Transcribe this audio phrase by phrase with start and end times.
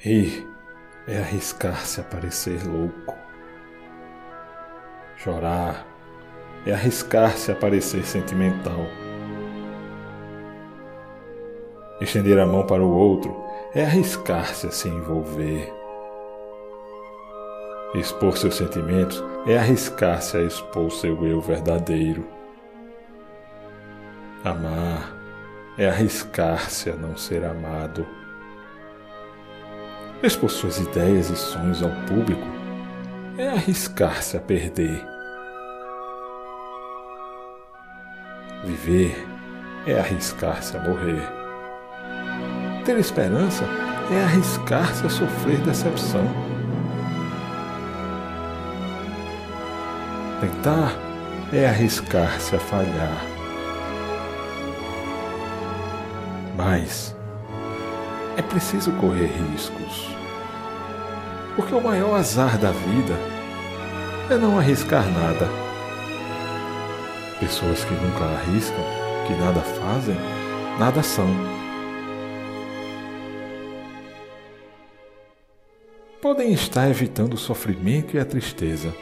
[0.00, 0.46] Rir
[1.08, 3.16] é arriscar-se a parecer louco.
[5.16, 5.84] Chorar
[6.64, 8.86] é arriscar-se a parecer sentimental.
[12.00, 13.36] Estender a mão para o outro
[13.74, 15.74] é arriscar-se a se envolver.
[17.92, 22.24] Expor seus sentimentos é arriscar-se a expor seu eu verdadeiro.
[24.44, 25.12] Amar
[25.76, 28.06] é arriscar-se a não ser amado.
[30.20, 32.42] Expor suas ideias e sonhos ao público
[33.38, 35.00] é arriscar-se a perder.
[38.64, 39.16] Viver
[39.86, 41.22] é arriscar-se a morrer.
[42.84, 43.64] Ter esperança
[44.10, 46.24] é arriscar-se a sofrer decepção.
[50.40, 50.98] Tentar
[51.52, 53.24] é arriscar-se a falhar.
[56.56, 57.16] Mas
[58.38, 60.08] é preciso correr riscos.
[61.54, 63.14] Porque o maior azar da vida
[64.30, 65.46] é não arriscar nada.
[67.38, 68.82] Pessoas que nunca arriscam,
[69.26, 70.16] que nada fazem,
[70.78, 71.28] nada são.
[76.22, 78.94] Podem estar evitando o sofrimento e a tristeza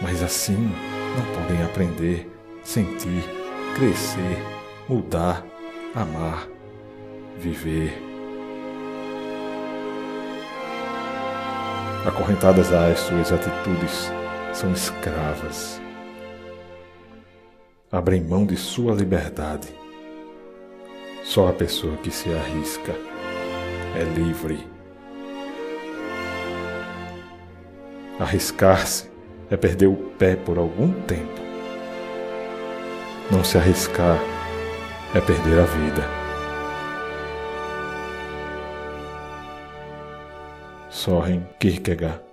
[0.00, 0.70] mas assim
[1.16, 2.28] não podem aprender,
[2.62, 3.24] sentir,
[3.74, 4.38] crescer,
[4.88, 5.44] mudar,
[5.94, 6.48] amar,
[7.38, 8.05] viver.
[12.06, 14.12] Acorrentadas às suas atitudes,
[14.52, 15.80] são escravas.
[17.90, 19.74] Abrem mão de sua liberdade.
[21.24, 22.94] Só a pessoa que se arrisca
[23.96, 24.64] é livre.
[28.20, 29.10] Arriscar-se
[29.50, 31.40] é perder o pé por algum tempo.
[33.32, 34.20] Não se arriscar
[35.12, 36.25] é perder a vida.
[40.88, 42.25] Soren Kierkegaard